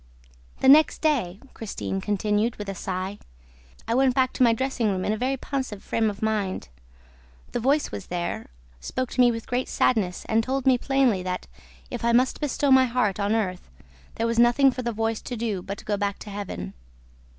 [0.61, 3.19] "The next day," Christine continued, with a sigh,
[3.87, 6.69] "I went back to my dressing room in a very pensive frame of mind.
[7.51, 11.45] The voice was there, spoke to me with great sadness and told me plainly that,
[11.91, 13.69] if I must bestow my heart on earth,
[14.15, 16.73] there was nothing for the voice to do but to go back to Heaven.